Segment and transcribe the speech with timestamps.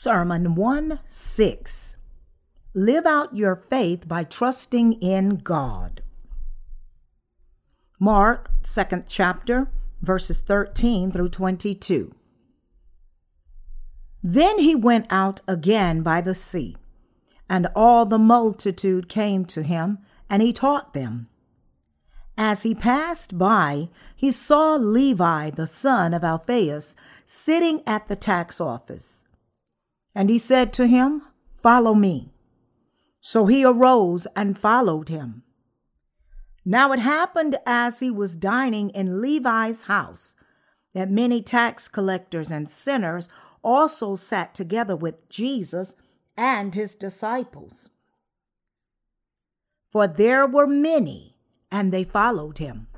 [0.00, 1.96] Sermon 1 6.
[2.72, 6.04] Live out your faith by trusting in God.
[7.98, 12.14] Mark, 2nd chapter, verses 13 through 22.
[14.22, 16.76] Then he went out again by the sea,
[17.50, 19.98] and all the multitude came to him,
[20.30, 21.28] and he taught them.
[22.36, 26.94] As he passed by, he saw Levi, the son of Alphaeus,
[27.26, 29.24] sitting at the tax office
[30.18, 31.22] and he said to him,
[31.62, 32.32] Follow me.
[33.20, 35.44] So he arose and followed him.
[36.64, 40.34] Now it happened as he was dining in Levi's house
[40.92, 43.28] that many tax collectors and sinners
[43.62, 45.94] also sat together with Jesus
[46.36, 47.88] and his disciples.
[49.92, 51.36] For there were many,
[51.70, 52.88] and they followed him.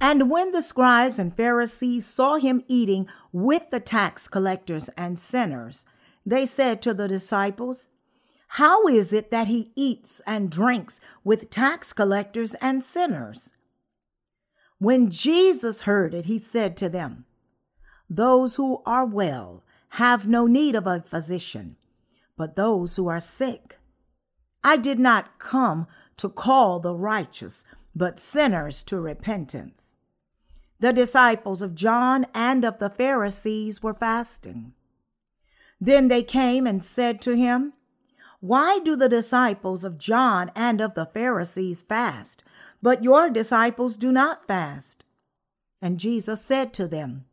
[0.00, 5.86] And when the scribes and Pharisees saw him eating with the tax collectors and sinners,
[6.24, 7.88] they said to the disciples,
[8.48, 13.54] How is it that he eats and drinks with tax collectors and sinners?
[14.78, 17.24] When Jesus heard it, he said to them,
[18.10, 21.76] Those who are well have no need of a physician,
[22.36, 23.78] but those who are sick.
[24.62, 25.86] I did not come
[26.18, 27.64] to call the righteous,
[27.96, 29.96] but sinners to repentance.
[30.78, 34.74] The disciples of John and of the Pharisees were fasting.
[35.80, 37.72] Then they came and said to him,
[38.40, 42.44] Why do the disciples of John and of the Pharisees fast,
[42.82, 45.06] but your disciples do not fast?
[45.80, 47.24] And Jesus said to them,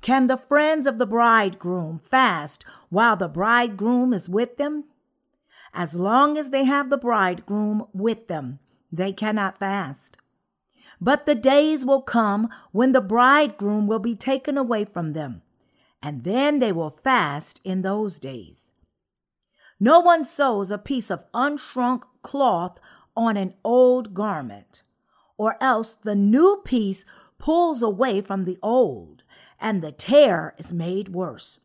[0.00, 4.84] Can the friends of the bridegroom fast while the bridegroom is with them?
[5.72, 8.60] As long as they have the bridegroom with them,
[8.96, 10.16] they cannot fast.
[11.00, 15.42] But the days will come when the bridegroom will be taken away from them,
[16.02, 18.72] and then they will fast in those days.
[19.80, 22.78] No one sews a piece of unshrunk cloth
[23.16, 24.82] on an old garment,
[25.36, 27.04] or else the new piece
[27.38, 29.24] pulls away from the old,
[29.60, 31.58] and the tear is made worse.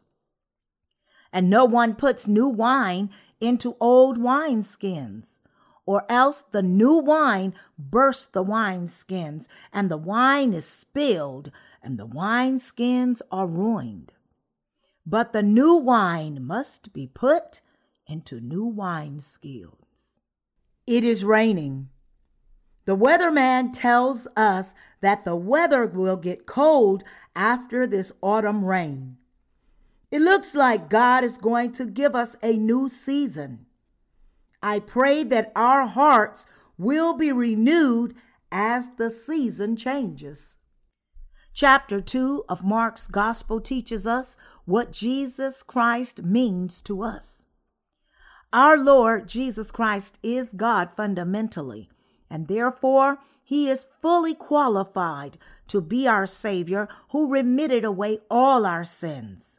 [1.32, 5.42] And no one puts new wine into old wineskins
[5.90, 11.52] or else the new wine bursts the wineskins, and the wine is spilled,
[11.82, 14.12] and the wineskins are ruined.
[15.04, 17.62] But the new wine must be put
[18.06, 20.20] into new wineskins.
[20.86, 21.90] It is raining.
[22.86, 27.04] The weatherman tells us that the weather will get cold
[27.36, 29.18] after this autumn rain.
[30.12, 33.66] It looks like God is going to give us a new season.
[34.62, 36.46] I pray that our hearts
[36.78, 38.16] will be renewed
[38.52, 40.58] as the season changes.
[41.54, 47.44] Chapter 2 of Mark's Gospel teaches us what Jesus Christ means to us.
[48.54, 51.90] Our Lord Jesus Christ is God fundamentally,
[52.30, 55.38] and therefore he is fully qualified
[55.68, 59.59] to be our Savior who remitted away all our sins.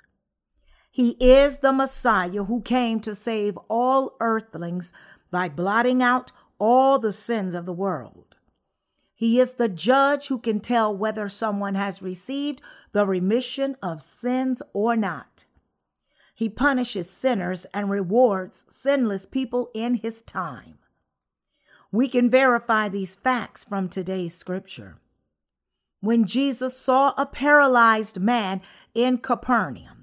[0.91, 4.93] He is the Messiah who came to save all earthlings
[5.31, 8.37] by blotting out all the sins of the world.
[9.15, 12.61] He is the judge who can tell whether someone has received
[12.93, 15.45] the remission of sins or not.
[16.34, 20.78] He punishes sinners and rewards sinless people in his time.
[21.93, 24.97] We can verify these facts from today's scripture.
[26.01, 28.62] When Jesus saw a paralyzed man
[28.95, 30.00] in Capernaum,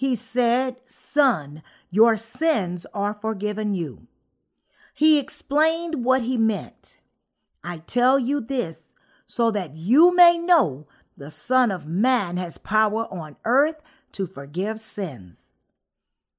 [0.00, 4.06] he said, Son, your sins are forgiven you.
[4.94, 6.96] He explained what he meant.
[7.62, 8.94] I tell you this
[9.26, 10.86] so that you may know
[11.18, 15.52] the Son of Man has power on earth to forgive sins.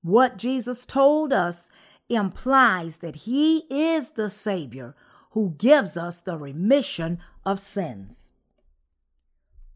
[0.01, 1.69] What Jesus told us
[2.09, 4.95] implies that he is the Savior
[5.33, 8.31] who gives us the remission of sins.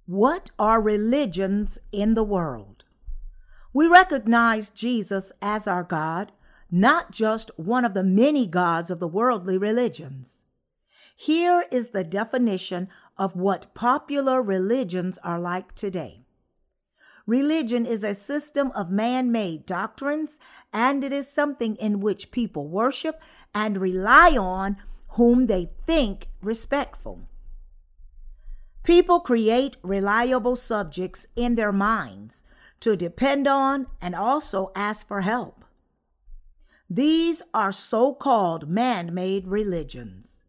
[0.08, 2.75] What are religions in the world?
[3.75, 6.31] We recognize Jesus as our God,
[6.72, 10.45] not just one of the many gods of the worldly religions.
[11.13, 12.88] Here is the definition
[13.18, 16.22] of what popular religions are like today.
[17.27, 20.39] Religion is a system of man made doctrines,
[20.71, 23.19] and it is something in which people worship
[23.54, 24.78] and rely on
[25.10, 27.28] whom they think respectful.
[28.83, 32.45] People create reliable subjects in their minds
[32.86, 35.66] to depend on and also ask for help.
[36.88, 40.44] These are so called man made religions.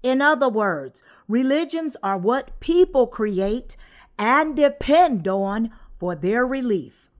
[0.00, 3.76] In other words, religions are what people create
[4.16, 7.10] and depend on for their relief.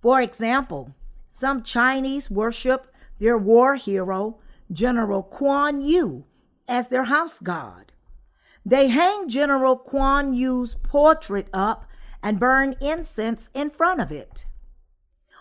[0.00, 0.94] For example,
[1.28, 4.38] some Chinese worship their war hero,
[4.70, 6.26] General Kuan Yu,
[6.68, 7.90] as their house god.
[8.64, 11.89] They hang General Kuan Yu's portrait up
[12.22, 14.46] and burn incense in front of it.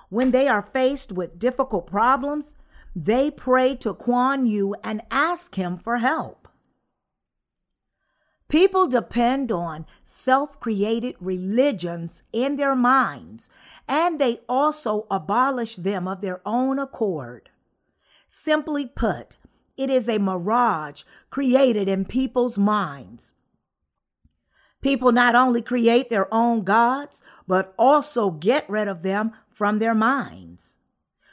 [0.09, 2.55] When they are faced with difficult problems,
[2.95, 6.47] they pray to Kuan Yu and ask him for help.
[8.47, 13.51] People depend on self created religions in their minds,
[13.87, 17.51] and they also abolish them of their own accord.
[18.27, 19.37] Simply put,
[19.77, 23.33] it is a mirage created in people's minds.
[24.81, 29.95] People not only create their own gods, but also get rid of them from their
[29.95, 30.79] minds.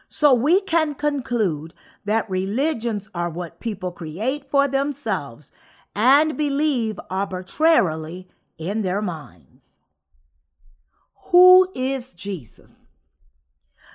[0.08, 5.52] So we can conclude that religions are what people create for themselves
[5.94, 8.28] and believe arbitrarily
[8.58, 9.81] in their minds.
[11.31, 12.88] Who is Jesus?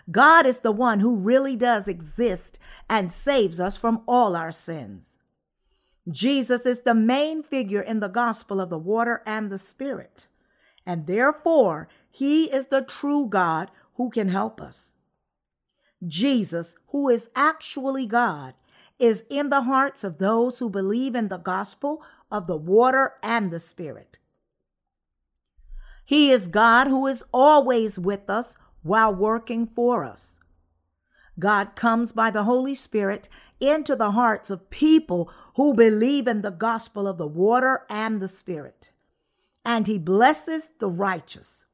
[0.09, 2.59] God is the one who really does exist
[2.89, 5.19] and saves us from all our sins.
[6.09, 10.27] Jesus is the main figure in the gospel of the water and the spirit,
[10.85, 14.97] and therefore he is the true God who can help us.
[16.05, 18.55] Jesus, who is actually God,
[18.97, 22.01] is in the hearts of those who believe in the gospel
[22.31, 24.17] of the water and the Spirit.
[26.05, 30.39] He is God who is always with us while working for us.
[31.39, 33.29] God comes by the Holy Spirit
[33.61, 38.27] into the hearts of people who believe in the gospel of the water and the
[38.27, 38.91] Spirit,
[39.63, 41.67] and He blesses the righteous.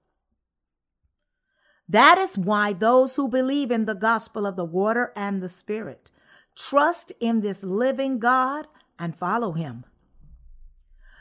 [1.89, 6.11] That is why those who believe in the gospel of the water and the Spirit
[6.57, 8.67] trust in this living God
[8.99, 9.85] and follow him.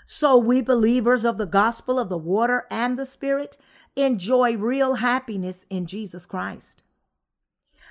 [0.06, 3.58] So, we believers of the gospel of the water and the spirit
[3.96, 6.82] enjoy real happiness in Jesus Christ.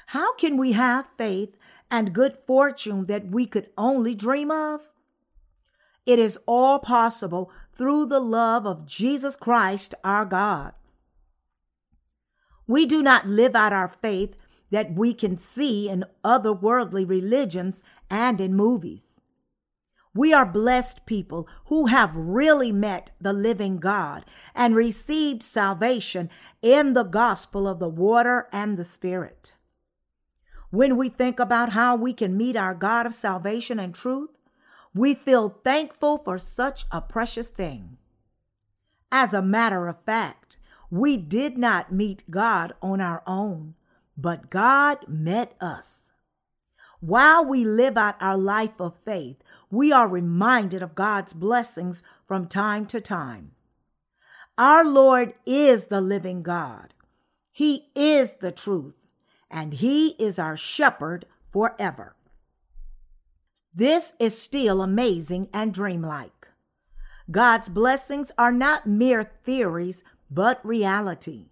[0.08, 1.58] How can we have faith
[1.90, 4.90] and good fortune that we could only dream of?
[6.06, 10.74] It is all possible through the love of Jesus Christ our God.
[12.68, 14.36] We do not live out our faith
[14.72, 19.22] that we can see in other worldly religions and in movies.
[20.14, 26.30] We are blessed people who have really met the living God and received salvation
[26.62, 29.54] in the gospel of the water and the Spirit.
[30.70, 34.32] When we think about how we can meet our God of salvation and truth,
[34.94, 37.98] we feel thankful for such a precious thing.
[39.12, 40.58] As a matter of fact,
[40.90, 43.76] we did not meet God on our own
[44.18, 46.12] but God met us.
[47.00, 49.38] While we live out our life of faith,
[49.70, 53.52] we are reminded of God's blessings from time to time.
[54.58, 56.94] Our Lord is the living God.
[57.52, 58.96] He is the truth,
[59.50, 62.16] and He is our shepherd forever.
[63.74, 66.50] This is still amazing and dreamlike.
[67.30, 71.48] God's blessings are not mere theories, but reality.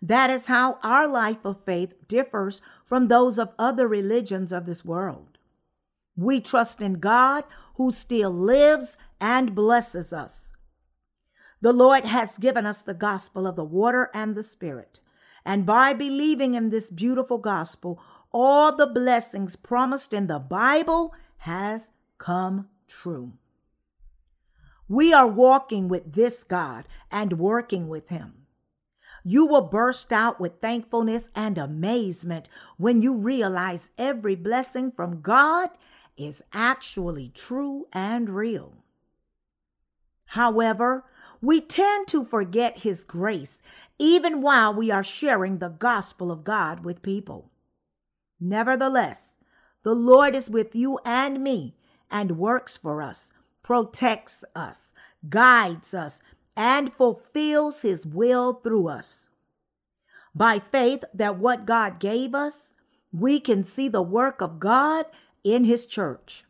[0.00, 4.84] That is how our life of faith differs from those of other religions of this
[4.84, 5.38] world.
[6.16, 7.44] We trust in God
[7.76, 10.52] who still lives and blesses us.
[11.60, 15.00] The Lord has given us the gospel of the water and the spirit.
[15.44, 21.90] And by believing in this beautiful gospel, all the blessings promised in the Bible has
[22.18, 23.32] come true.
[24.88, 28.46] We are walking with this God and working with him.
[29.24, 35.70] You will burst out with thankfulness and amazement when you realize every blessing from God
[36.16, 38.74] is actually true and real.
[40.26, 41.04] However,
[41.42, 43.60] we tend to forget His grace
[44.02, 47.52] even while we are sharing the gospel of God with people.
[48.40, 49.36] Nevertheless,
[49.84, 51.76] the Lord is with you and me
[52.10, 53.32] and works for us,
[53.62, 54.92] protects us,
[55.28, 56.20] guides us,
[56.56, 59.28] and fulfills his will through us.
[60.34, 62.74] By faith, that what God gave us,
[63.12, 65.06] we can see the work of God
[65.44, 66.44] in his church.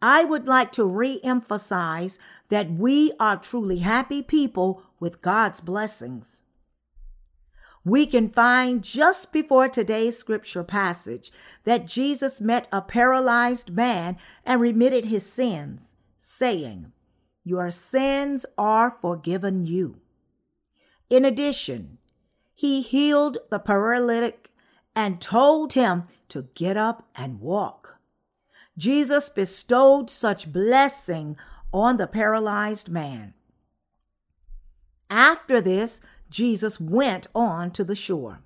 [0.00, 2.18] I would like to re emphasize
[2.48, 6.44] that we are truly happy people with God's blessings.
[7.84, 11.32] We can find just before today's scripture passage
[11.64, 14.16] that Jesus met a paralyzed man
[14.46, 16.92] and remitted his sins, saying,
[17.42, 20.00] your sins are forgiven you.
[21.10, 21.98] In addition,
[22.54, 24.52] he healed the paralytic
[24.94, 27.96] and told him to get up and walk.
[28.78, 31.36] Jesus bestowed such blessing
[31.72, 33.34] on the paralyzed man.
[35.12, 36.00] After this,
[36.30, 38.40] Jesus went on to the shore.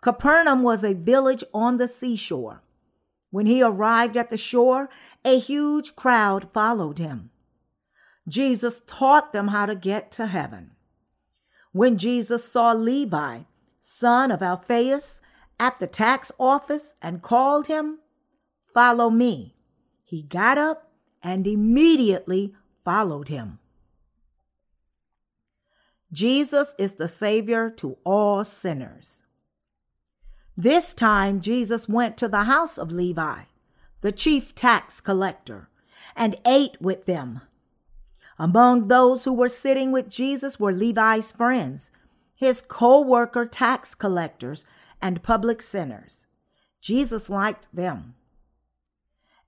[0.00, 2.62] Capernaum was a village on the seashore.
[3.30, 4.88] When he arrived at the shore,
[5.22, 7.28] a huge crowd followed him.
[8.26, 10.70] Jesus taught them how to get to heaven.
[11.72, 13.40] When Jesus saw Levi,
[13.82, 15.20] son of Alphaeus,
[15.58, 17.98] at the tax office and called him,
[18.72, 19.54] Follow me,
[20.04, 20.90] he got up
[21.22, 23.58] and immediately followed him.
[26.12, 29.22] Jesus is the Savior to all sinners.
[30.56, 33.42] This time, Jesus went to the house of Levi,
[34.00, 35.68] the chief tax collector,
[36.16, 37.42] and ate with them.
[38.38, 41.90] Among those who were sitting with Jesus were Levi's friends,
[42.34, 44.64] his co worker tax collectors,
[45.00, 46.26] and public sinners.
[46.80, 48.14] Jesus liked them.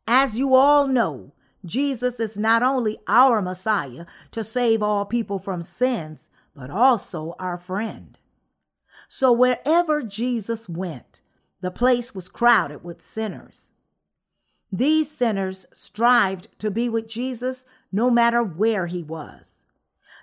[0.07, 1.33] As you all know,
[1.65, 7.59] Jesus is not only our Messiah to save all people from sins, but also our
[7.59, 8.19] friend.
[9.09, 11.21] So wherever Jesus went,
[11.61, 13.73] the place was crowded with sinners.
[14.71, 19.67] These sinners strived to be with Jesus no matter where he was.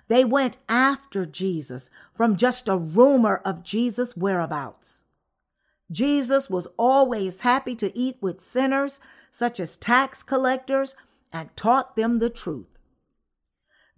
[0.08, 5.04] They went after Jesus from just a rumor of Jesus' whereabouts.
[5.92, 10.96] Jesus was always happy to eat with sinners, such as tax collectors,
[11.32, 12.79] and taught them the truth.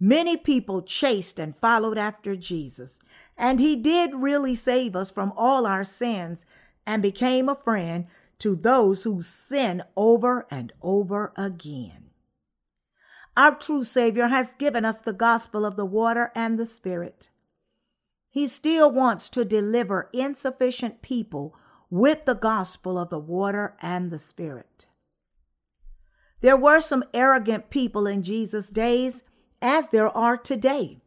[0.05, 2.99] Many people chased and followed after Jesus,
[3.37, 6.45] and he did really save us from all our sins
[6.85, 8.07] and became a friend
[8.39, 12.09] to those who sin over and over again.
[13.37, 17.29] Our true Savior has given us the gospel of the water and the Spirit.
[18.29, 21.55] He still wants to deliver insufficient people
[21.89, 24.85] with the gospel of the water and the Spirit.
[26.41, 29.23] There were some arrogant people in Jesus' days,
[29.63, 30.99] as there are today.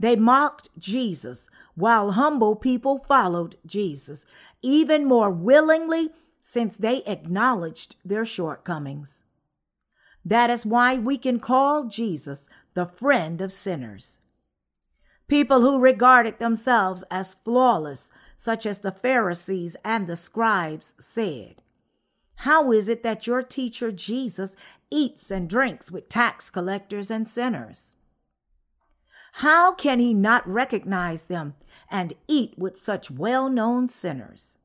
[0.00, 4.26] They mocked Jesus, while humble people followed Jesus,
[4.62, 6.10] even more willingly
[6.40, 9.24] since they acknowledged their shortcomings.
[10.24, 14.18] That is why we can call Jesus the friend of sinners.
[15.26, 21.62] People who regarded themselves as flawless, such as the Pharisees and the scribes, said,
[22.36, 24.56] How is it that your teacher Jesus
[24.90, 27.94] eats and drinks with tax collectors and sinners?
[29.32, 31.54] How can he not recognize them
[31.90, 34.58] and eat with such well known sinners?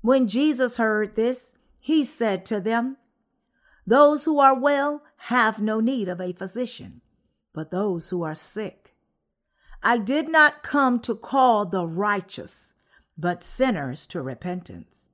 [0.00, 2.96] When Jesus heard this, he said to them,
[3.88, 7.00] those who are well have no need of a physician,
[7.54, 8.94] but those who are sick.
[9.82, 12.74] I did not come to call the righteous,
[13.16, 15.08] but sinners to repentance.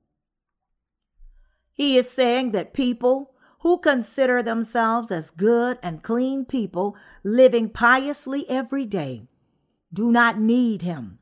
[1.71, 3.34] He is saying that people
[3.65, 9.23] who consider themselves as good and clean people living piously every day
[9.91, 11.17] do not need him.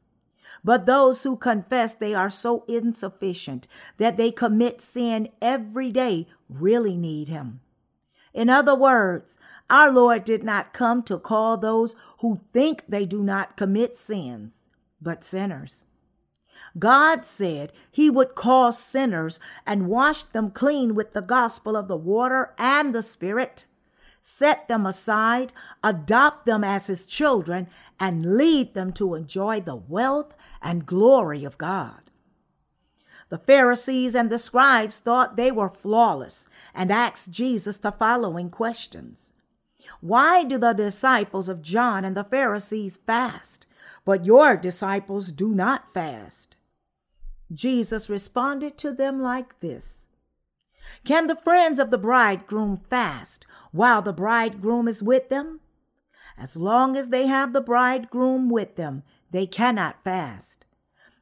[0.62, 6.97] But those who confess they are so insufficient that they commit sin every day really
[6.97, 7.62] need him.
[8.33, 9.38] In other words,
[9.69, 14.67] our Lord did not come to call those who think they do not commit sins,
[15.01, 15.85] but sinners.
[16.77, 21.98] God said he would call sinners and wash them clean with the gospel of the
[21.98, 23.65] water and the Spirit,
[24.22, 25.53] set them aside,
[25.84, 27.68] adopt them as his children,
[28.00, 32.10] and lead them to enjoy the wealth and glory of God.
[33.30, 39.34] The Pharisees and the scribes thought they were flawless and asked Jesus the following questions
[40.01, 43.68] Why do the disciples of John and the Pharisees fast,
[44.06, 46.56] but your disciples do not fast?
[47.53, 50.10] Jesus responded to them like this
[51.03, 55.60] Can the friends of the bridegroom fast while the bridegroom is with them?
[56.38, 60.65] As long as they have the bridegroom with them, they cannot fast.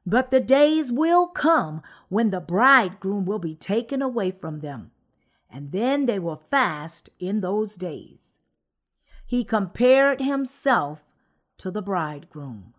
[0.05, 4.91] But the days will come when the bridegroom will be taken away from them,
[5.49, 8.39] and then they will fast in those days.
[9.25, 11.03] He compared himself
[11.57, 12.73] to the bridegroom.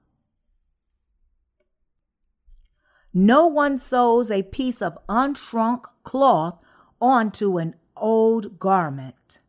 [3.15, 6.59] No one sews a piece of unshrunk cloth
[6.99, 9.41] onto an old garment.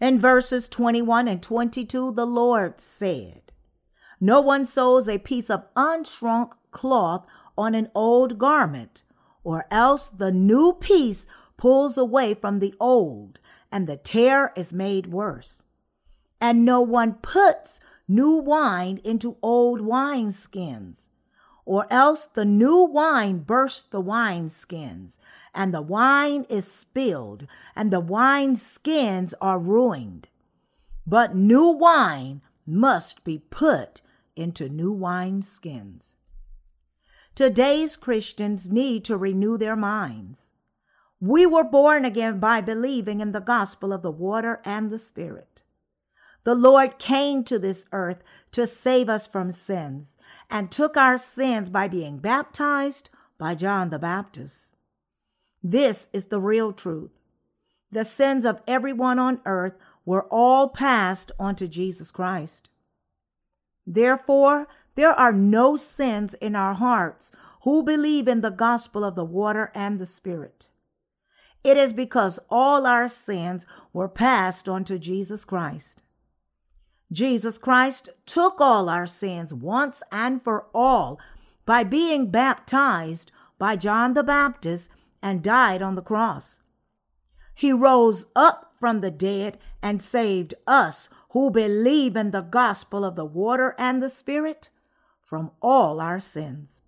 [0.00, 3.52] In verses 21 and 22, the Lord said,
[4.18, 9.02] No one sews a piece of unshrunk cloth on an old garment,
[9.42, 11.26] or else the new piece
[11.58, 13.40] pulls away from the old,
[13.70, 15.66] and the tear is made worse.
[16.40, 17.78] And no one puts
[18.08, 21.10] new wine into old wineskins,
[21.66, 25.18] or else the new wine bursts the wineskins,
[25.54, 30.28] and the wine is spilled, and the wineskins are ruined.
[31.06, 34.00] But new wine must be put
[34.36, 36.16] into new wine skins.
[37.34, 40.52] Today's Christians need to renew their minds.
[41.20, 45.53] We were born again by believing in the gospel of the water and the Spirit.
[46.44, 48.22] The Lord came to this earth
[48.52, 50.18] to save us from sins
[50.50, 54.76] and took our sins by being baptized by John the Baptist.
[55.62, 57.10] This is the real truth.
[57.90, 59.74] The sins of everyone on earth
[60.04, 62.68] were all passed on to Jesus Christ.
[63.86, 67.32] Therefore, there are no sins in our hearts
[67.62, 70.68] who believe in the gospel of the water and the Spirit.
[71.64, 76.03] It is because all our sins were passed on to Jesus Christ.
[77.12, 81.18] Jesus Christ took all our sins once and for all
[81.66, 84.90] by being baptized by John the Baptist
[85.22, 86.60] and died on the cross.
[87.54, 93.16] He rose up from the dead and saved us who believe in the gospel of
[93.16, 94.70] the water and the Spirit
[95.22, 96.80] from all our sins.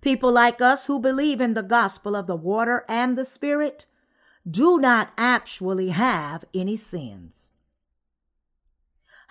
[0.00, 3.86] People like us who believe in the gospel of the water and the Spirit
[4.48, 7.52] do not actually have any sins.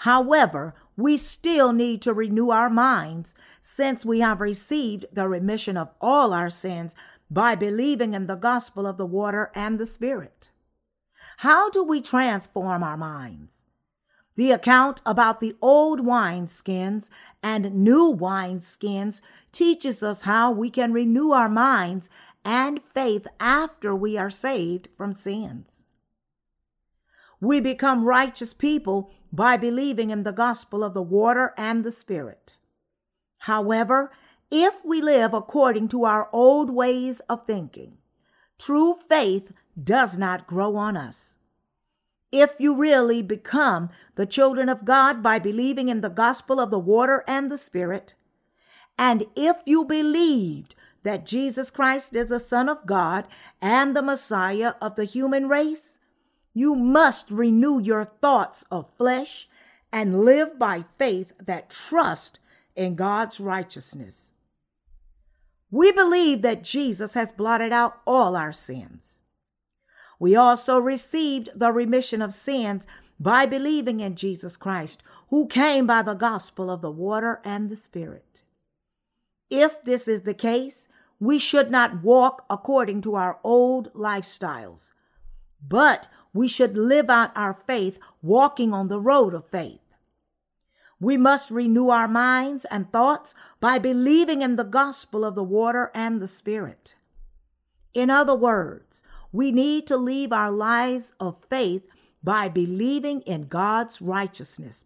[0.04, 5.90] However, we still need to renew our minds since we have received the remission of
[6.00, 6.96] all our sins
[7.30, 10.52] by believing in the gospel of the water and the Spirit.
[11.38, 13.66] How do we transform our minds?
[14.36, 17.10] The account about the old wineskins
[17.44, 22.10] and new wineskins teaches us how we can renew our minds
[22.46, 25.84] and faith after we are saved from sins.
[27.42, 32.56] We become righteous people by believing in the gospel of the water and the Spirit.
[33.40, 34.12] However,
[34.52, 37.98] if we live according to our old ways of thinking,
[38.58, 41.38] true faith does not grow on us.
[42.32, 46.80] If you really become the children of God by believing in the gospel of the
[46.80, 48.16] water and the Spirit,
[48.98, 53.28] and if you believed that Jesus Christ is the Son of God
[53.62, 55.99] and the Messiah of the human race,
[56.54, 59.48] you must renew your thoughts of flesh
[59.92, 62.40] and live by faith that trust
[62.76, 64.34] in God's righteousness.
[65.72, 69.20] We believe that Jesus has blotted out all our sins.
[70.20, 72.86] We also received the remission of sins
[73.20, 77.76] by believing in Jesus Christ, who came by the gospel of the water and the
[77.76, 78.42] Spirit.
[79.50, 80.88] If this is the case,
[81.20, 84.94] we should not walk according to our old lifestyles,
[85.62, 89.80] but we should live out our faith walking on the road of faith.
[91.00, 95.92] We must renew our minds and thoughts by believing in the gospel of the water
[95.94, 96.96] and the Spirit.
[97.94, 101.84] In other words, we need to leave our lives of faith
[102.24, 104.86] by believing in God's righteousness.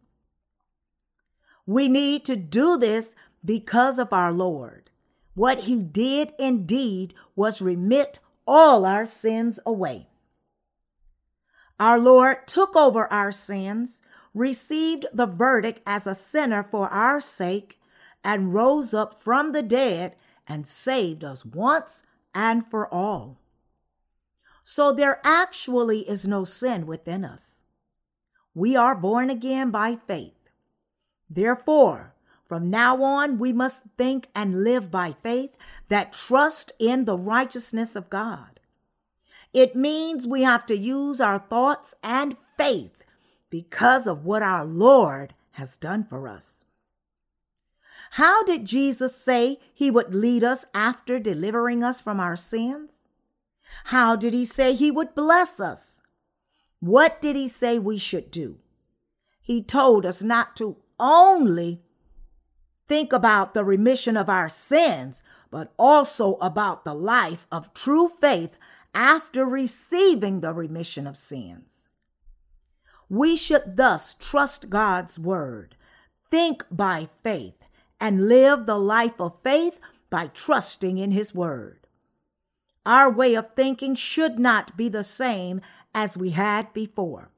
[1.65, 4.91] We need to do this because of our Lord.
[5.34, 10.08] What he did indeed was remit all our sins away.
[11.79, 14.01] Our Lord took over our sins
[14.33, 17.79] received the verdict as a sinner for our sake,
[18.23, 20.15] and rose up from the dead
[20.47, 23.38] and saved us once and for all.
[24.63, 27.63] So there actually is no sin within us.
[28.55, 30.49] We are born again by faith.
[31.29, 32.13] Therefore,
[32.45, 35.57] from now on, we must think and live by faith
[35.89, 38.52] that trust in the righteousness of God.
[39.53, 43.03] It means we have to use our thoughts and faith
[43.49, 46.65] because of what our Lord has done for us.
[48.11, 53.07] How did Jesus say he would lead us after delivering us from our sins?
[53.85, 56.01] How did he say he would bless us?
[56.79, 58.57] What did he say we should do?
[59.41, 61.81] He told us not to only
[62.87, 68.57] think about the remission of our sins, but also about the life of true faith
[68.93, 71.89] after receiving the remission of sins.
[73.10, 75.75] We should thus trust God's word,
[76.29, 77.63] think by faith,
[77.99, 79.79] and live the life of faith
[80.10, 81.88] by trusting in his word.
[82.86, 85.62] Our way of thinking should not be the same
[85.93, 87.29] as we had before.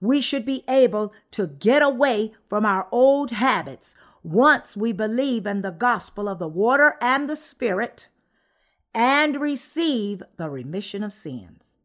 [0.00, 5.62] We should be able to get away from our old habits once we believe in
[5.62, 8.08] the gospel of the water and the spirit
[8.96, 11.76] and receive the remission of sins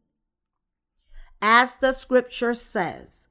[1.42, 3.28] as the scripture says.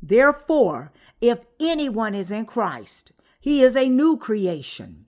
[0.00, 5.06] Therefore, if anyone is in Christ, he is a new creation.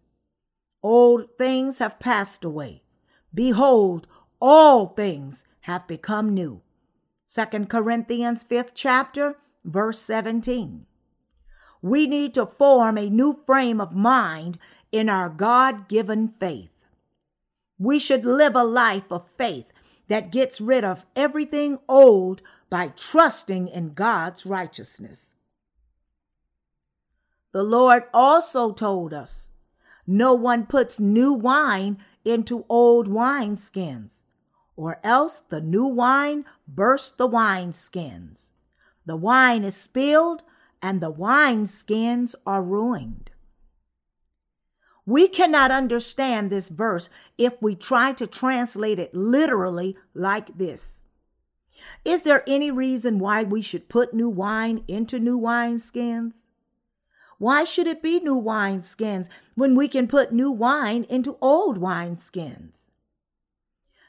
[0.83, 2.83] Old things have passed away.
[3.33, 4.09] Behold,
[4.41, 6.61] all things have become new.
[7.33, 10.87] 2 Corinthians 5th chapter, verse 17.
[11.81, 14.59] We need to form a new frame of mind
[14.91, 16.71] in our God given faith.
[17.81, 19.73] We should live a life of faith
[20.09, 25.33] that gets rid of everything old by trusting in God's righteousness.
[27.53, 29.51] The Lord also told us
[30.07, 34.25] no one puts new wine into old wineskins,
[34.77, 38.51] or else the new wine bursts the wineskins.
[39.07, 40.43] The wine is spilled
[40.83, 43.30] and the wineskins are ruined.
[45.07, 51.03] We cannot understand this verse if we try to translate it literally like this.
[52.05, 56.47] Is there any reason why we should put new wine into new wineskins?
[57.39, 62.91] Why should it be new wineskins when we can put new wine into old wineskins?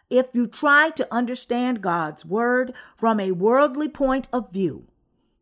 [0.10, 4.88] If you try to understand God's word from a worldly point of view,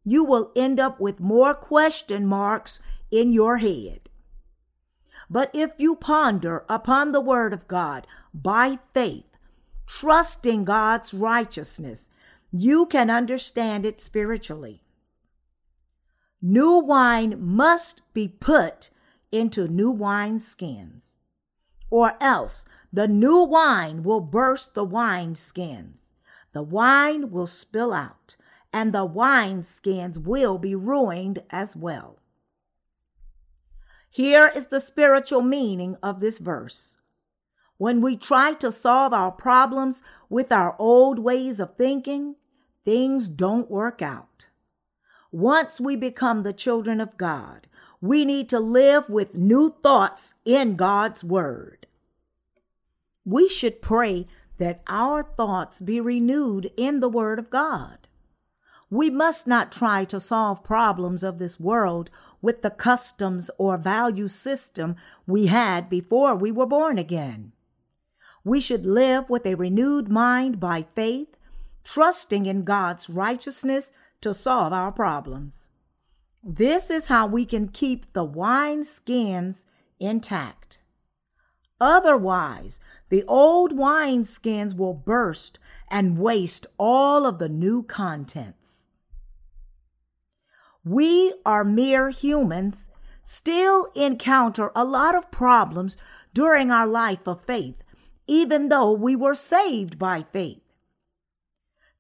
[0.06, 4.09] you will end up with more question marks in your head.
[5.30, 9.26] But if you ponder upon the word of God by faith,
[9.86, 12.10] trusting God's righteousness,
[12.52, 14.82] you can understand it spiritually.
[16.42, 18.90] New wine must be put
[19.32, 21.18] into new wine skins,
[21.90, 26.14] or else the new wine will burst the wine skins.
[26.54, 28.36] The wine will spill out,
[28.74, 32.19] and the wine skins will be ruined as well.
[34.10, 36.98] Here is the spiritual meaning of this verse.
[37.78, 42.36] When we try to solve our problems with our old ways of thinking,
[42.84, 44.48] things don't work out.
[45.32, 47.68] Once we become the children of God,
[48.02, 51.86] we need to live with new thoughts in God's Word.
[53.24, 58.08] We should pray that our thoughts be renewed in the Word of God.
[58.90, 62.10] We must not try to solve problems of this world
[62.42, 64.96] with the customs or value system
[65.28, 67.52] we had before we were born again.
[68.44, 71.36] We should live with a renewed mind by faith,
[71.84, 75.70] trusting in God's righteousness to solve our problems.
[76.44, 79.66] This is how we can keep the wine skins
[80.00, 80.80] intact.
[81.82, 88.59] Otherwise, the old wine skins will burst and waste all of the new contents.
[90.84, 92.90] We are mere humans,
[93.24, 95.98] still encounter a lot of problems
[96.34, 97.76] during our life of faith,
[98.28, 100.62] even though we were saved by faith.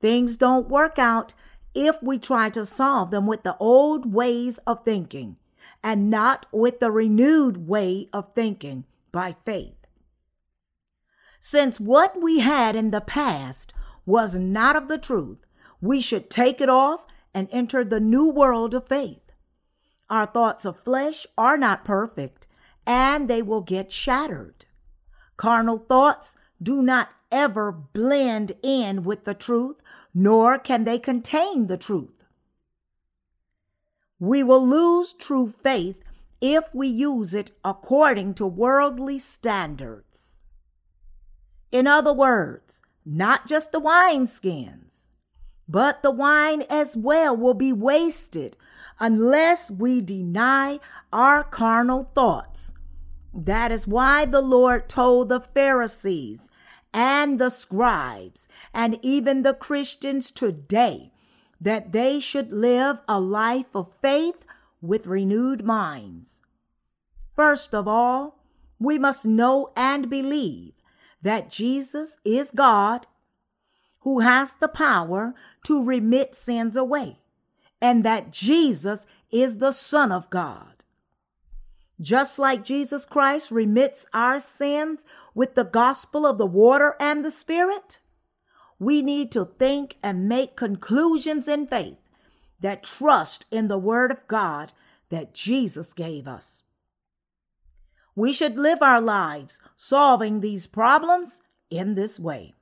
[0.02, 1.34] Things don't work out
[1.74, 5.38] if we try to solve them with the old ways of thinking
[5.84, 9.76] and not with the renewed way of thinking by faith.
[11.42, 13.74] Since what we had in the past
[14.06, 15.46] was not of the truth,
[15.82, 17.06] we should take it off
[17.40, 19.32] and enter the new world of faith.
[20.10, 22.48] Our thoughts of flesh are not perfect,
[22.86, 24.66] and they will get shattered.
[25.38, 29.80] Carnal thoughts do not ever blend in with the truth,
[30.14, 32.26] nor can they contain the truth.
[34.20, 36.04] We will lose true faith
[36.42, 40.44] if we use it according to worldly standards.
[41.72, 44.89] In other words, not just the wineskins,
[45.70, 48.58] but the wine as well will be wasted
[49.00, 50.80] unless we deny
[51.14, 52.74] our carnal thoughts.
[53.32, 56.50] That is why the Lord told the Pharisees
[56.92, 61.12] and the scribes and even the Christians today
[61.62, 64.44] that they should live a life of faith
[64.82, 66.42] with renewed minds.
[67.36, 68.40] First of all,
[68.80, 70.74] we must know and believe
[71.22, 73.06] that Jesus is God
[74.10, 77.20] who has the power to remit sins away,
[77.80, 80.84] and that Jesus is the Son of God.
[82.02, 87.30] Just like Jesus Christ remits our sins with the gospel of the water and the
[87.30, 88.00] Spirit,
[88.80, 92.00] we need to think and make conclusions in faith
[92.60, 94.74] that trust in the Word of God
[95.10, 96.64] that Jesus gave us.
[98.16, 102.56] We should live our lives solving these problems in this way.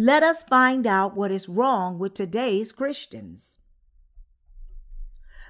[0.00, 3.58] Let us find out what is wrong with today's Christians.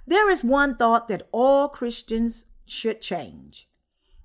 [0.07, 3.69] There is one thought that all Christians should change,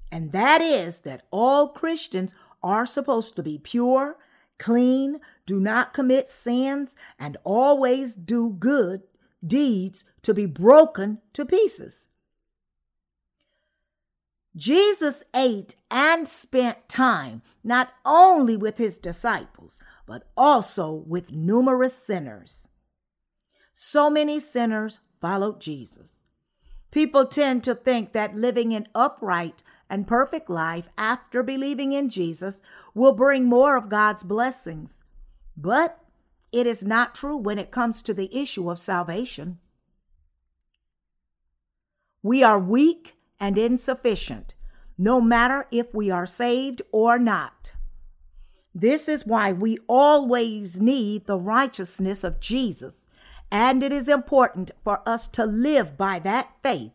[0.10, 2.34] and that is that all Christians
[2.64, 4.18] are supposed to be pure,
[4.58, 9.02] clean, do not commit sins, and always do good
[9.46, 12.08] deeds to be broken to pieces.
[14.56, 22.68] Jesus ate and spent time not only with his disciples, but also with numerous sinners.
[23.74, 26.24] So many sinners followed Jesus.
[26.92, 32.62] People tend to think that living an upright and perfect life after believing in Jesus
[32.94, 35.04] will bring more of God's blessings.
[35.58, 36.00] But
[36.52, 39.58] it is not true when it comes to the issue of salvation.
[42.22, 44.54] We are weak and insufficient,
[44.98, 47.74] no matter if we are saved or not.
[48.76, 53.08] This is why we always need the righteousness of Jesus,
[53.52, 56.94] and it is important for us to live by that faith,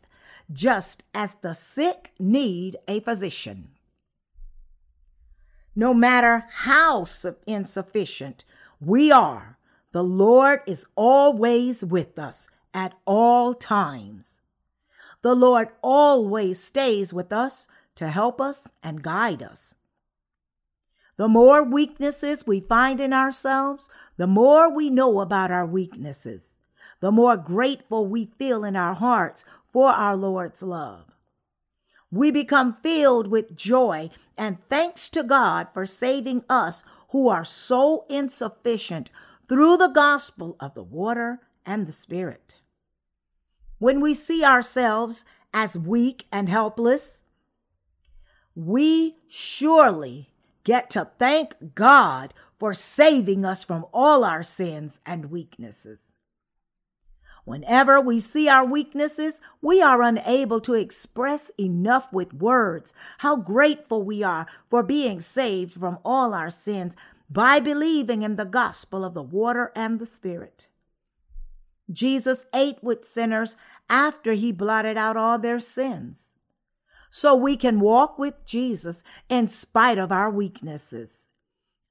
[0.53, 3.71] just as the sick need a physician.
[5.77, 7.05] No matter how
[7.47, 8.45] insufficient
[8.81, 9.59] we are,
[9.93, 14.41] the Lord is always with us at all times.
[15.23, 19.75] The Lord always stays with us to help us and guide us.
[21.17, 26.61] The more weaknesses we find in ourselves, the more we know about our weaknesses,
[27.01, 31.07] the more grateful we feel in our hearts for our Lord's love.
[32.11, 38.07] We become filled with joy and thanks to God for saving us who are so
[38.09, 39.11] insufficient
[39.49, 42.59] through the gospel of the water and the Spirit.
[43.79, 47.23] When we see ourselves as weak and helpless,
[48.55, 50.31] we surely
[50.65, 56.17] get to thank God for saving us from all our sins and weaknesses.
[57.45, 64.03] Whenever we see our weaknesses, we are unable to express enough with words how grateful
[64.03, 66.95] we are for being saved from all our sins
[67.31, 70.67] by believing in the gospel of the water and the Spirit.
[71.91, 73.57] Jesus ate with sinners
[73.89, 76.35] after he blotted out all their sins
[77.11, 81.29] so we can walk with Jesus in spite of our weaknesses.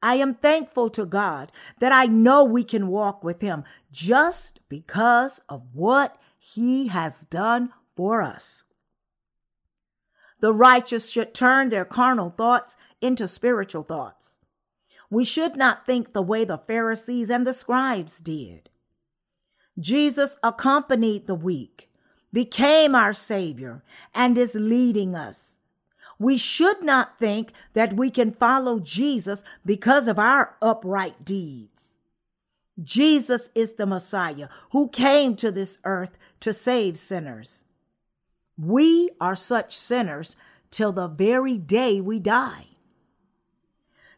[0.02, 5.42] I am thankful to God that I know we can walk with Him just because
[5.50, 8.64] of what He has done for us.
[10.40, 14.40] The righteous should turn their carnal thoughts into spiritual thoughts.
[15.10, 18.70] We should not think the way the Pharisees and the scribes did.
[19.80, 21.88] Jesus accompanied the weak
[22.34, 25.58] became our Savior, and is leading us.
[26.20, 32.00] We should not think that we can follow Jesus because of our upright deeds.
[32.82, 37.66] Jesus is the Messiah who came to this earth to save sinners.
[38.58, 40.36] We are such sinners
[40.70, 42.68] till the very day we die.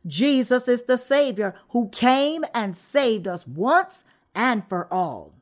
[0.06, 5.39] Jesus is the Savior who came and saved us once and for all.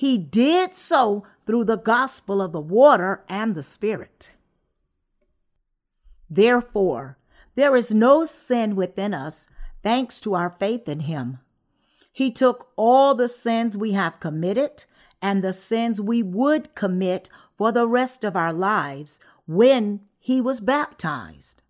[0.00, 4.30] He did so through the gospel of the water and the Spirit.
[6.30, 7.18] Therefore,
[7.54, 9.50] there is no sin within us
[9.82, 11.40] thanks to our faith in Him.
[12.10, 14.86] He took all the sins we have committed
[15.20, 20.60] and the sins we would commit for the rest of our lives when He was
[20.60, 21.60] baptized.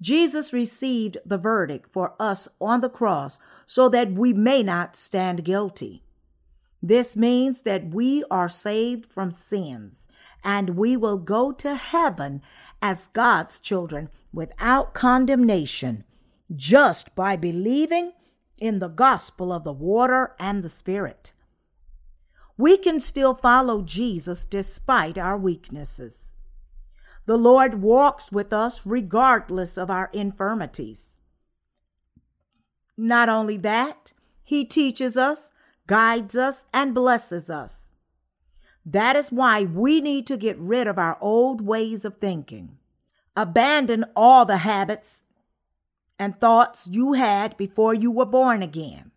[0.00, 5.44] Jesus received the verdict for us on the cross so that we may not stand
[5.44, 6.03] guilty.
[6.86, 10.06] This means that we are saved from sins
[10.44, 12.42] and we will go to heaven
[12.82, 16.04] as God's children without condemnation
[16.54, 18.12] just by believing
[18.58, 21.32] in the gospel of the water and the Spirit.
[22.58, 26.34] We can still follow Jesus despite our weaknesses.
[27.24, 31.16] The Lord walks with us regardless of our infirmities.
[32.94, 35.50] Not only that, He teaches us
[35.86, 37.90] guides us, and blesses us.
[38.86, 42.78] That is why we need to get rid of our old ways of thinking.
[43.36, 45.24] Abandon all the habits
[46.18, 49.10] and thoughts you had before you were born again.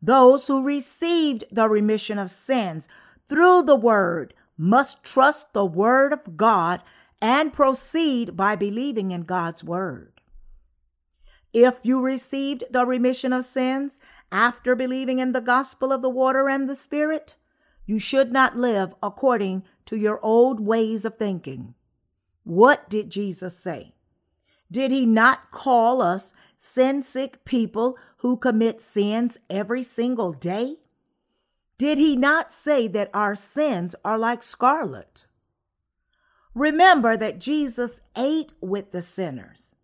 [0.00, 2.88] Those who received the remission of sins
[3.28, 6.82] through the Word must trust the Word of God
[7.20, 10.12] and proceed by believing in God's Word.
[11.52, 13.98] If you received the remission of sins
[14.30, 17.36] after believing in the gospel of the water and the Spirit,
[17.86, 21.74] you should not live according to your old ways of thinking.
[22.44, 23.94] What did Jesus say?
[24.70, 30.76] Did he not call us sin sick people who commit sins every single day?
[31.78, 35.26] Did he not say that our sins are like scarlet?
[36.54, 39.74] Remember that Jesus ate with the sinners.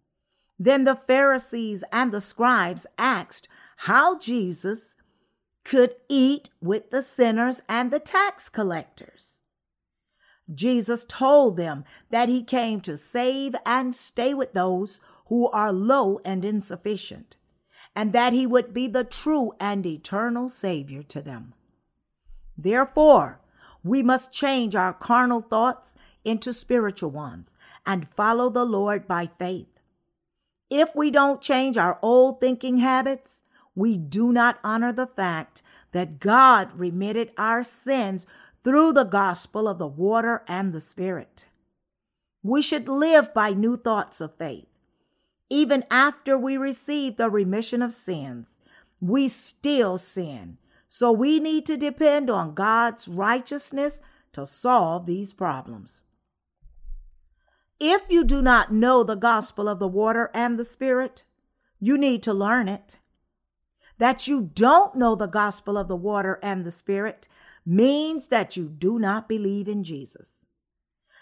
[0.59, 4.95] Then the Pharisees and the scribes asked how Jesus
[5.65, 9.41] could eat with the sinners and the tax collectors.
[10.53, 16.21] Jesus told them that he came to save and stay with those who are low
[16.25, 17.39] and insufficient,
[17.97, 21.55] and that he would be the true and eternal Savior to them.
[22.59, 23.41] Therefore,
[23.83, 27.57] we must change our carnal thoughts into spiritual ones
[27.87, 29.81] and follow the Lord by faith.
[30.69, 33.43] If we don't change our old thinking habits,
[33.75, 38.27] we do not honor the fact that God remitted our sins
[38.63, 41.47] through the gospel of the water and the Spirit.
[42.43, 44.67] We should live by new thoughts of faith.
[45.51, 48.59] Even after we receive the remission of sins,
[49.01, 50.59] we still sin.
[50.89, 54.01] So we need to depend on God's righteousness
[54.33, 56.03] to solve these problems.
[57.81, 61.25] If you do not know the gospel of the water and the Spirit,
[61.81, 62.99] you need to learn it.
[63.99, 67.29] That you don't know the gospel of the water and the Spirit
[67.65, 70.47] means that you do not believe in Jesus.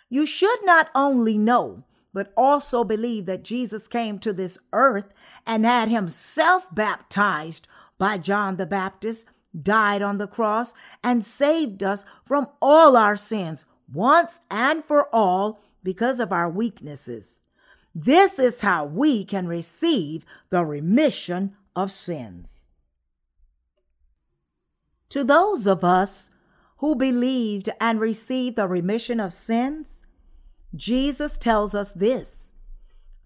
[0.09, 5.13] You should not only know, but also believe that Jesus came to this earth
[5.47, 7.67] and had himself baptized
[7.99, 9.27] by John the Baptist,
[9.61, 15.61] died on the cross, and saved us from all our sins once and for all
[15.83, 17.43] because of our weaknesses.
[17.95, 22.62] This is how we can receive the remission of sins.
[25.13, 26.31] To those of us
[26.79, 30.01] who believed and received the remission of sins,
[30.75, 32.53] Jesus tells us this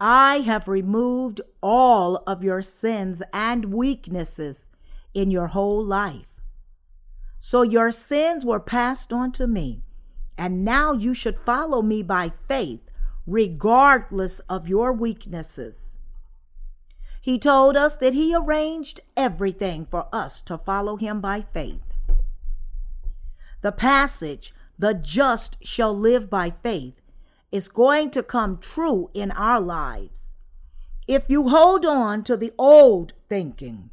[0.01, 4.68] I have removed all of your sins and weaknesses
[5.14, 6.27] in your whole life.
[7.38, 9.85] So your sins were passed on to me,
[10.37, 12.83] and now you should follow me by faith,
[13.29, 16.01] regardless of your weaknesses.
[17.27, 21.83] He told us that He arranged everything for us to follow Him by faith.
[23.62, 26.95] The passage, the just shall live by faith,
[27.51, 30.35] is going to come true in our lives.
[31.09, 33.91] If you hold on to the old thinking,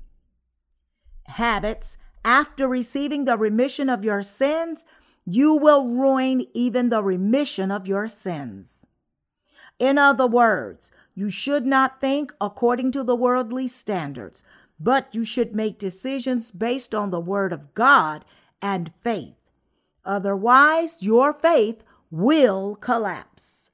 [1.26, 4.86] habits, after receiving the remission of your sins,
[5.26, 8.86] you will ruin even the remission of your sins.
[9.80, 14.44] In other words, you should not think according to the worldly standards,
[14.80, 18.26] but you should make decisions based on the Word of God
[18.62, 19.36] and faith.
[20.04, 23.72] Otherwise, your faith will collapse.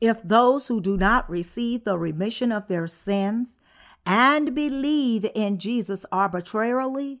[0.00, 3.58] If those who do not receive the remission of their sins
[4.04, 7.20] and believe in Jesus arbitrarily,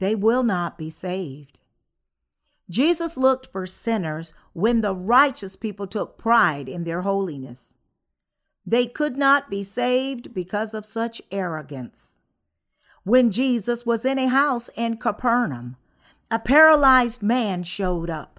[0.00, 1.59] they will not be saved.
[2.70, 7.76] Jesus looked for sinners when the righteous people took pride in their holiness.
[8.64, 12.18] They could not be saved because of such arrogance.
[13.02, 15.76] When Jesus was in a house in Capernaum,
[16.30, 18.38] a paralyzed man showed up.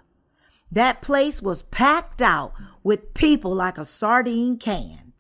[0.72, 5.12] That place was packed out with people like a sardine can.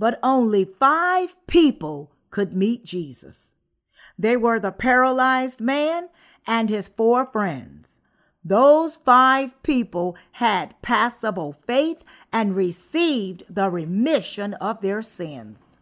[0.00, 3.54] But only five people could meet Jesus.
[4.18, 6.08] They were the paralyzed man
[6.44, 7.91] and his four friends.
[8.44, 12.02] Those five people had passable faith
[12.32, 15.78] and received the remission of their sins.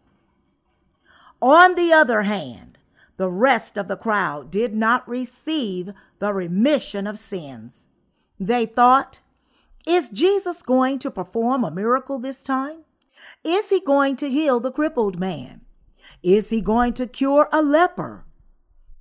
[1.41, 2.77] On the other hand,
[3.17, 7.87] the rest of the crowd did not receive the remission of sins.
[8.39, 9.21] They thought,
[9.87, 12.83] Is Jesus going to perform a miracle this time?
[13.43, 15.61] Is he going to heal the crippled man?
[16.21, 18.25] Is he going to cure a leper?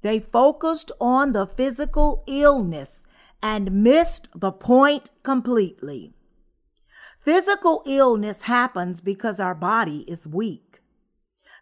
[0.03, 3.07] They focused on the physical illness
[3.43, 6.13] and missed the point completely.
[7.21, 10.81] Physical illness happens because our body is weak.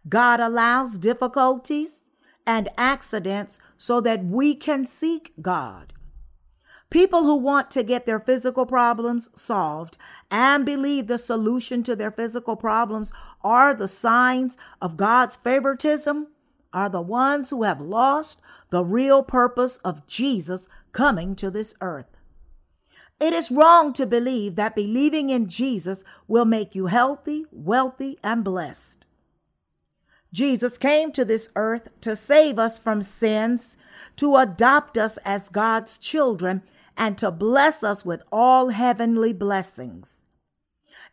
[0.08, 2.02] God allows difficulties
[2.46, 5.92] and accidents so that we can seek God.
[6.90, 9.98] People who want to get their physical problems solved
[10.30, 13.12] and believe the solution to their physical problems
[13.42, 16.28] are the signs of God's favoritism
[16.72, 22.16] are the ones who have lost the real purpose of Jesus coming to this earth.
[23.20, 28.44] It is wrong to believe that believing in Jesus will make you healthy, wealthy, and
[28.44, 29.06] blessed.
[30.32, 33.76] Jesus came to this earth to save us from sins,
[34.16, 36.62] to adopt us as God's children,
[36.96, 40.22] and to bless us with all heavenly blessings.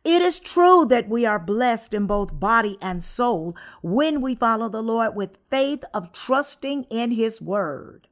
[0.05, 4.69] It is true that we are blessed in both body and soul when we follow
[4.69, 8.07] the Lord with faith of trusting in His Word.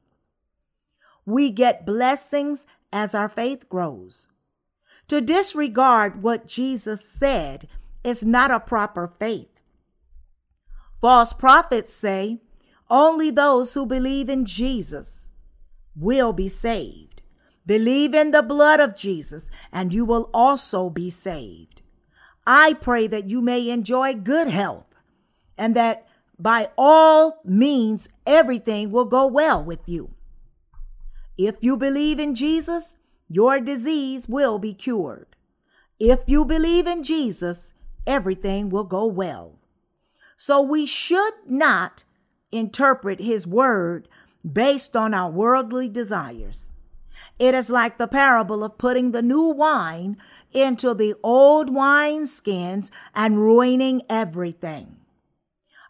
[1.24, 4.26] We get blessings as our faith grows.
[5.06, 7.68] To disregard what Jesus said
[8.02, 9.60] is not a proper faith.
[11.00, 12.40] False prophets say
[12.90, 15.30] only those who believe in Jesus
[15.94, 17.22] will be saved.
[17.66, 21.82] Believe in the blood of Jesus, and you will also be saved.
[22.46, 24.86] I pray that you may enjoy good health
[25.56, 26.06] and that
[26.38, 30.10] by all means, everything will go well with you.
[31.38, 32.96] If you believe in Jesus,
[33.28, 35.36] your disease will be cured.
[35.98, 37.72] If you believe in Jesus,
[38.06, 39.58] everything will go well.
[40.36, 42.04] So we should not
[42.52, 44.08] interpret his word
[44.50, 46.73] based on our worldly desires.
[47.38, 50.16] It is like the parable of putting the new wine
[50.52, 54.98] into the old wine skins and ruining everything.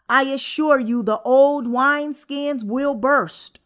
[0.09, 3.59] I assure you, the old wine skins will burst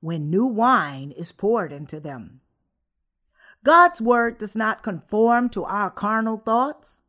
[0.00, 2.40] when new wine is poured into them.
[3.64, 7.02] God's word does not conform to our carnal thoughts.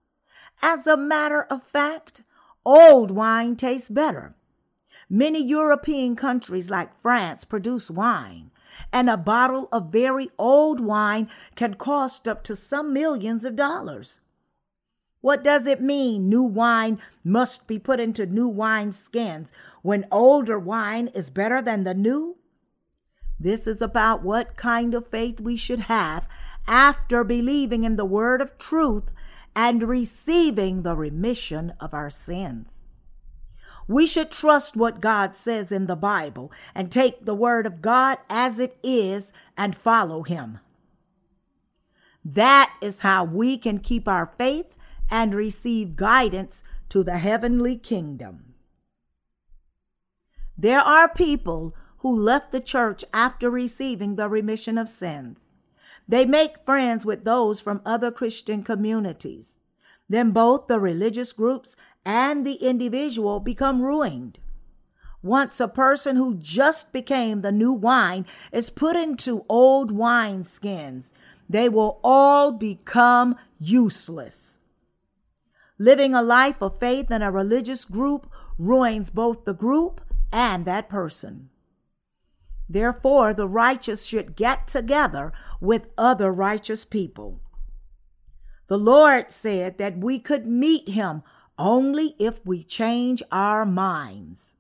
[0.62, 2.24] As a matter of fact,
[2.66, 4.36] old wine tastes better.
[5.10, 8.50] Many European countries like France produce wine,
[8.92, 14.22] and a bottle of very old wine can cost up to some millions of dollars.
[15.22, 19.52] What does it mean new wine must be put into new wine skins
[19.82, 22.38] when older wine is better than the new?
[23.40, 26.28] This is about what kind of faith we should have
[26.68, 29.12] after believing in the word of truth
[29.56, 32.84] and receiving the remission of our sins.
[33.88, 38.18] We should trust what God says in the Bible and take the word of God
[38.30, 40.60] as it is and follow him.
[42.24, 44.76] That is how we can keep our faith
[45.10, 48.54] and receive guidance to the heavenly kingdom.
[50.58, 55.50] There are people who left the church after receiving the remission of sins.
[56.08, 59.60] They make friends with those from other Christian communities.
[60.10, 61.76] Then both the religious groups
[62.08, 64.40] and the individual become ruined.
[65.22, 71.14] Once a person who just became the new wine is put into old wine skins,
[71.50, 74.60] they will all become useless.
[75.78, 80.00] Living a life of faith in a religious group ruins both the group
[80.32, 81.50] and that person.
[82.70, 87.42] Therefore, the righteous should get together with other righteous people.
[88.68, 91.24] The Lord said that we could meet him
[91.58, 94.56] only if we change our minds.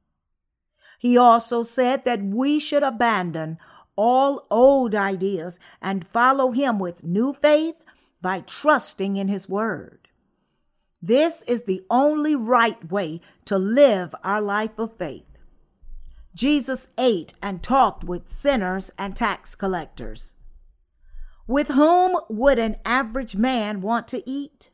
[0.99, 3.57] He also said that we should abandon
[3.95, 7.75] all old ideas and follow him with new faith
[8.21, 10.07] by trusting in his word.
[11.01, 15.23] This is the only right way to live our life of faith.
[16.33, 20.35] Jesus ate and talked with sinners and tax collectors.
[21.47, 24.69] With whom would an average man want to eat?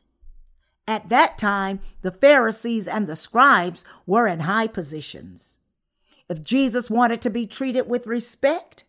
[0.86, 5.58] At that time, the Pharisees and the scribes were in high positions.
[6.28, 8.84] If Jesus wanted to be treated with respect,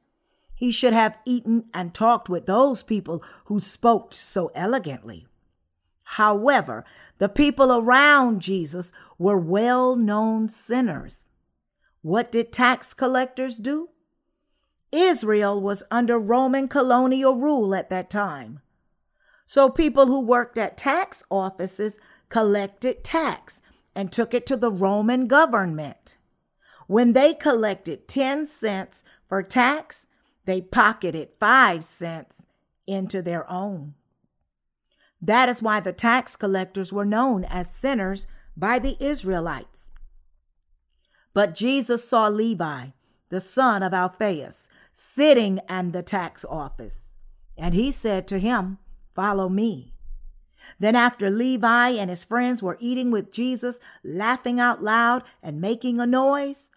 [0.55, 5.27] he should have eaten and talked with those people who spoke so elegantly.
[6.03, 6.85] However,
[7.17, 11.27] the people around Jesus were well known sinners.
[12.01, 13.89] What did tax collectors do?
[14.91, 18.61] Israel was under Roman colonial rule at that time.
[19.45, 23.61] So people who worked at tax offices collected tax
[23.93, 26.17] and took it to the Roman government.
[26.87, 30.07] When they collected 10 cents for tax,
[30.45, 32.45] they pocketed 5 cents
[32.85, 33.95] into their own.
[35.21, 39.89] That is why the tax collectors were known as sinners by the Israelites.
[41.33, 42.89] But Jesus saw Levi,
[43.29, 47.15] the son of Alphaeus, sitting in the tax office.
[47.57, 48.77] And he said to him,
[49.15, 49.93] Follow me.
[50.79, 55.99] Then, after Levi and his friends were eating with Jesus, laughing out loud and making
[55.99, 56.71] a noise,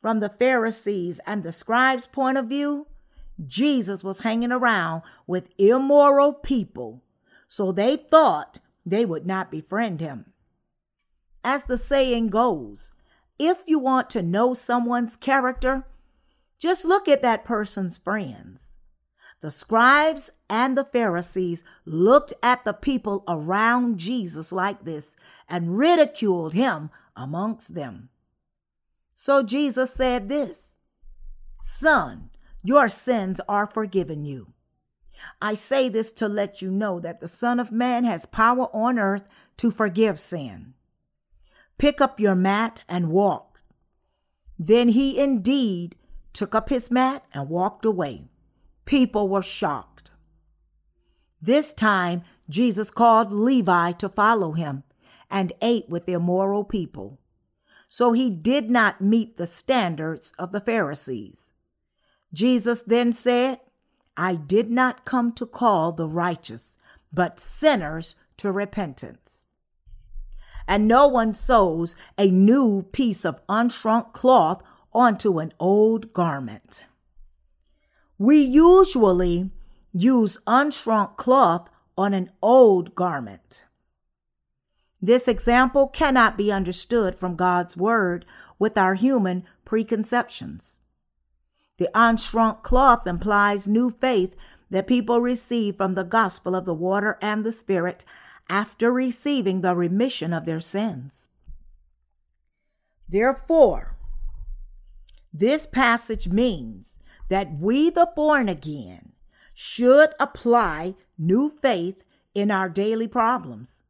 [0.00, 2.86] from the Pharisees and the scribes' point of view,
[3.46, 7.02] Jesus was hanging around with immoral people,
[7.48, 10.26] so they thought they would not befriend him.
[11.42, 12.92] As the saying goes,
[13.38, 15.86] if you want to know someone's character,
[16.58, 18.73] just look at that person's friends.
[19.44, 25.16] The scribes and the Pharisees looked at the people around Jesus like this
[25.46, 28.08] and ridiculed him amongst them.
[29.12, 30.76] So Jesus said this
[31.60, 32.30] Son,
[32.62, 34.54] your sins are forgiven you.
[35.42, 38.98] I say this to let you know that the Son of Man has power on
[38.98, 39.28] earth
[39.58, 40.72] to forgive sin.
[41.76, 43.60] Pick up your mat and walk.
[44.58, 45.96] Then he indeed
[46.32, 48.30] took up his mat and walked away.
[48.84, 50.10] People were shocked.
[51.40, 54.82] This time, Jesus called Levi to follow him
[55.30, 57.18] and ate with the immoral people.
[57.88, 61.52] So he did not meet the standards of the Pharisees.
[62.32, 63.60] Jesus then said,
[64.16, 66.76] I did not come to call the righteous,
[67.12, 69.44] but sinners to repentance.
[70.66, 74.62] and no one sews a new piece of unshrunk cloth
[74.92, 76.84] onto an old garment.
[78.18, 79.50] We usually
[79.92, 83.64] use unshrunk cloth on an old garment.
[85.00, 88.24] This example cannot be understood from God's word
[88.58, 90.78] with our human preconceptions.
[91.76, 94.34] The unshrunk cloth implies new faith
[94.70, 98.04] that people receive from the gospel of the water and the Spirit
[98.48, 101.28] after receiving the remission of their sins.
[103.08, 103.96] Therefore,
[105.32, 106.98] this passage means
[107.34, 109.10] that we, the born again,
[109.52, 113.82] should apply new faith in our daily problems.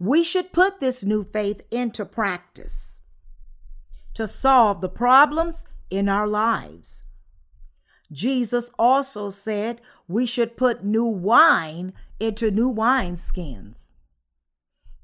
[0.00, 2.98] We should put this new faith into practice
[4.14, 7.04] to solve the problems in our lives.
[8.10, 13.92] Jesus also said we should put new wine into new wineskins.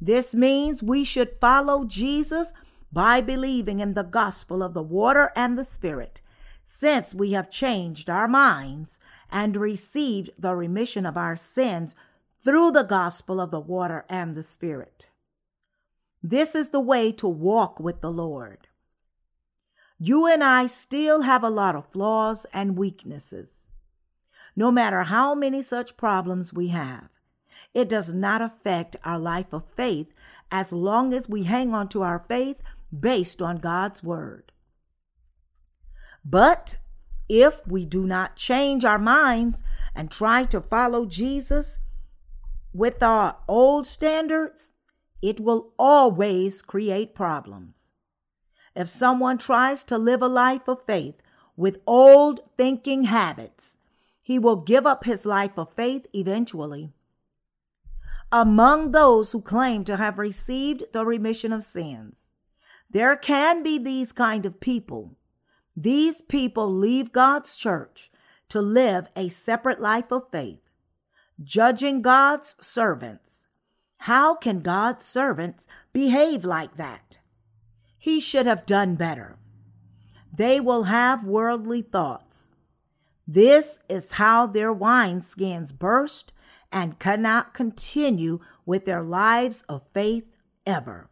[0.00, 2.52] This means we should follow Jesus
[2.92, 6.22] by believing in the gospel of the water and the Spirit,
[6.70, 9.00] since we have changed our minds
[9.32, 11.96] and received the remission of our sins
[12.44, 15.08] through the gospel of the water and the Spirit.
[16.22, 18.68] This is the way to walk with the Lord.
[19.98, 23.70] You and I still have a lot of flaws and weaknesses.
[24.54, 27.08] No matter how many such problems we have,
[27.72, 30.12] it does not affect our life of faith
[30.52, 32.62] as long as we hang on to our faith
[32.92, 34.52] based on God's word.
[36.24, 36.76] But
[37.28, 39.62] if we do not change our minds
[39.94, 41.78] and try to follow Jesus
[42.72, 44.74] with our old standards,
[45.20, 47.90] it will always create problems.
[48.74, 51.16] If someone tries to live a life of faith
[51.56, 53.76] with old thinking habits,
[54.22, 56.92] he will give up his life of faith eventually.
[58.30, 62.34] Among those who claim to have received the remission of sins,
[62.90, 65.17] there can be these kind of people.
[65.80, 68.10] These people leave God's church
[68.48, 70.58] to live a separate life of faith,
[71.40, 73.46] judging God's servants.
[73.98, 77.20] How can God's servants behave like that?
[77.96, 79.36] He should have done better.
[80.34, 82.56] They will have worldly thoughts.
[83.28, 86.32] This is how their wineskins burst
[86.72, 90.28] and cannot continue with their lives of faith
[90.66, 91.08] ever.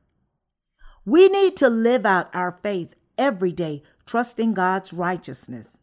[1.05, 5.81] We need to live out our faith every day, trusting God's righteousness.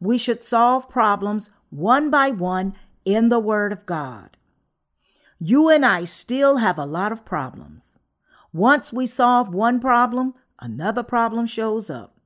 [0.00, 4.36] We should solve problems one by one in the Word of God.
[5.38, 7.98] You and I still have a lot of problems.
[8.52, 12.16] Once we solve one problem, another problem shows up.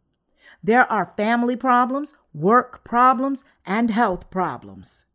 [0.63, 5.07] There are family problems, work problems, and health problems.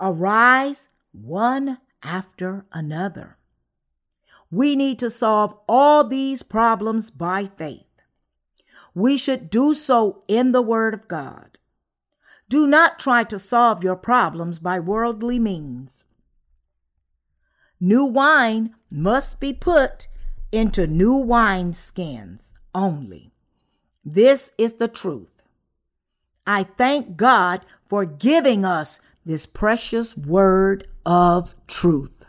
[0.00, 3.36] Arise one after another.
[4.50, 7.91] We need to solve all these problems by faith.
[8.94, 11.58] We should do so in the Word of God.
[12.48, 16.04] Do not try to solve your problems by worldly means.
[17.80, 20.08] New wine must be put
[20.52, 23.32] into new wine skins only.
[24.04, 25.42] This is the truth.
[26.46, 32.21] I thank God for giving us this precious word of truth.